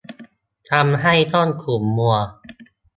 [0.71, 2.15] ทำให้ต้องขุ่นมัว